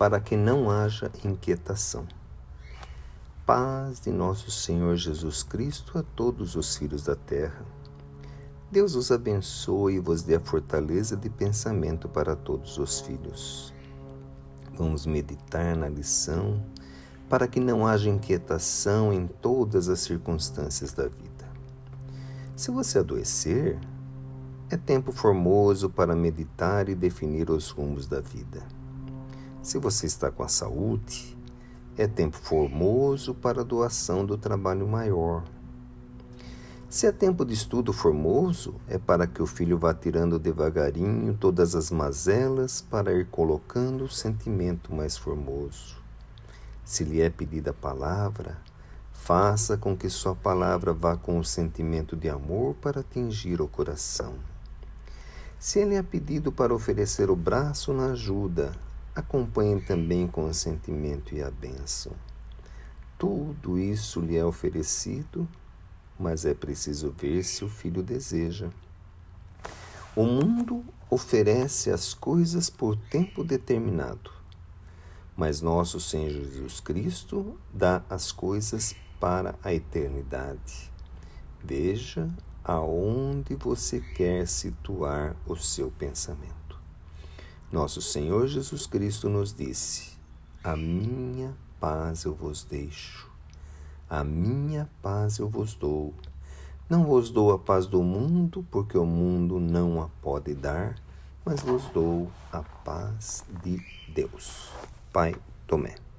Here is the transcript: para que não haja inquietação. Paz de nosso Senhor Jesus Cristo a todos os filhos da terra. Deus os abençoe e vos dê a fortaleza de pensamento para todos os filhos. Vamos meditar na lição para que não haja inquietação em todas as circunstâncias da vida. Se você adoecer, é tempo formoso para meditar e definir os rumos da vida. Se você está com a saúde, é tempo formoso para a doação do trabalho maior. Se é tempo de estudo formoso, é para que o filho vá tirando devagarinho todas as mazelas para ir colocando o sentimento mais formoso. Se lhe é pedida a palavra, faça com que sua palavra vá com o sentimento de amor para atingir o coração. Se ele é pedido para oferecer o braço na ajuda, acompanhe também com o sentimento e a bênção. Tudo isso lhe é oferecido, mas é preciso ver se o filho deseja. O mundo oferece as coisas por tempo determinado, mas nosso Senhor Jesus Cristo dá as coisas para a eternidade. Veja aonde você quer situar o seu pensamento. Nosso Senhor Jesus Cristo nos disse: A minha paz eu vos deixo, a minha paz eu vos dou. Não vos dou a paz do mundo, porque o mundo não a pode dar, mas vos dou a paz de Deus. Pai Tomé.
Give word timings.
para 0.00 0.18
que 0.18 0.34
não 0.34 0.70
haja 0.70 1.12
inquietação. 1.22 2.06
Paz 3.44 4.00
de 4.00 4.10
nosso 4.10 4.50
Senhor 4.50 4.96
Jesus 4.96 5.42
Cristo 5.42 5.98
a 5.98 6.02
todos 6.02 6.56
os 6.56 6.74
filhos 6.74 7.04
da 7.04 7.14
terra. 7.14 7.66
Deus 8.72 8.94
os 8.94 9.12
abençoe 9.12 9.96
e 9.96 10.00
vos 10.00 10.22
dê 10.22 10.36
a 10.36 10.40
fortaleza 10.40 11.14
de 11.18 11.28
pensamento 11.28 12.08
para 12.08 12.34
todos 12.34 12.78
os 12.78 13.00
filhos. 13.00 13.74
Vamos 14.72 15.04
meditar 15.04 15.76
na 15.76 15.90
lição 15.90 16.64
para 17.28 17.46
que 17.46 17.60
não 17.60 17.86
haja 17.86 18.08
inquietação 18.08 19.12
em 19.12 19.26
todas 19.26 19.90
as 19.90 20.00
circunstâncias 20.00 20.94
da 20.94 21.08
vida. 21.08 21.46
Se 22.56 22.70
você 22.70 23.00
adoecer, 23.00 23.78
é 24.70 24.78
tempo 24.78 25.12
formoso 25.12 25.90
para 25.90 26.16
meditar 26.16 26.88
e 26.88 26.94
definir 26.94 27.50
os 27.50 27.68
rumos 27.68 28.06
da 28.06 28.22
vida. 28.22 28.79
Se 29.62 29.76
você 29.76 30.06
está 30.06 30.30
com 30.30 30.42
a 30.42 30.48
saúde, 30.48 31.36
é 31.96 32.06
tempo 32.06 32.38
formoso 32.38 33.34
para 33.34 33.60
a 33.60 33.64
doação 33.64 34.24
do 34.24 34.38
trabalho 34.38 34.88
maior. 34.88 35.44
Se 36.88 37.06
é 37.06 37.12
tempo 37.12 37.44
de 37.44 37.52
estudo 37.52 37.92
formoso, 37.92 38.74
é 38.88 38.96
para 38.96 39.26
que 39.26 39.42
o 39.42 39.46
filho 39.46 39.76
vá 39.76 39.92
tirando 39.92 40.38
devagarinho 40.38 41.36
todas 41.38 41.74
as 41.74 41.90
mazelas 41.90 42.80
para 42.80 43.12
ir 43.12 43.26
colocando 43.26 44.04
o 44.04 44.08
sentimento 44.08 44.94
mais 44.94 45.18
formoso. 45.18 45.96
Se 46.82 47.04
lhe 47.04 47.20
é 47.20 47.28
pedida 47.28 47.70
a 47.70 47.74
palavra, 47.74 48.56
faça 49.12 49.76
com 49.76 49.94
que 49.94 50.08
sua 50.08 50.34
palavra 50.34 50.94
vá 50.94 51.18
com 51.18 51.38
o 51.38 51.44
sentimento 51.44 52.16
de 52.16 52.30
amor 52.30 52.74
para 52.76 53.00
atingir 53.00 53.60
o 53.60 53.68
coração. 53.68 54.34
Se 55.58 55.80
ele 55.80 55.96
é 55.96 56.02
pedido 56.02 56.50
para 56.50 56.74
oferecer 56.74 57.30
o 57.30 57.36
braço 57.36 57.92
na 57.92 58.12
ajuda, 58.12 58.72
acompanhe 59.14 59.80
também 59.80 60.26
com 60.26 60.44
o 60.44 60.54
sentimento 60.54 61.34
e 61.34 61.42
a 61.42 61.50
bênção. 61.50 62.12
Tudo 63.18 63.78
isso 63.78 64.20
lhe 64.20 64.36
é 64.36 64.44
oferecido, 64.44 65.46
mas 66.18 66.44
é 66.44 66.54
preciso 66.54 67.10
ver 67.10 67.44
se 67.44 67.64
o 67.64 67.68
filho 67.68 68.02
deseja. 68.02 68.70
O 70.16 70.24
mundo 70.24 70.84
oferece 71.08 71.90
as 71.90 72.14
coisas 72.14 72.70
por 72.70 72.96
tempo 72.96 73.44
determinado, 73.44 74.30
mas 75.36 75.60
nosso 75.60 76.00
Senhor 76.00 76.30
Jesus 76.30 76.80
Cristo 76.80 77.58
dá 77.72 78.02
as 78.08 78.32
coisas 78.32 78.94
para 79.18 79.54
a 79.62 79.72
eternidade. 79.74 80.90
Veja 81.62 82.28
aonde 82.64 83.54
você 83.54 84.00
quer 84.00 84.46
situar 84.46 85.36
o 85.46 85.56
seu 85.56 85.90
pensamento. 85.90 86.59
Nosso 87.72 88.02
Senhor 88.02 88.48
Jesus 88.48 88.84
Cristo 88.84 89.28
nos 89.28 89.54
disse: 89.54 90.18
A 90.62 90.76
minha 90.76 91.54
paz 91.78 92.24
eu 92.24 92.34
vos 92.34 92.64
deixo, 92.64 93.30
a 94.08 94.24
minha 94.24 94.90
paz 95.00 95.38
eu 95.38 95.48
vos 95.48 95.74
dou. 95.74 96.12
Não 96.88 97.04
vos 97.04 97.30
dou 97.30 97.52
a 97.52 97.58
paz 97.58 97.86
do 97.86 98.02
mundo, 98.02 98.66
porque 98.72 98.98
o 98.98 99.06
mundo 99.06 99.60
não 99.60 100.02
a 100.02 100.08
pode 100.20 100.52
dar, 100.52 100.96
mas 101.44 101.60
vos 101.60 101.84
dou 101.90 102.28
a 102.50 102.60
paz 102.60 103.44
de 103.62 103.80
Deus. 104.12 104.68
Pai 105.12 105.36
Tomé. 105.68 106.09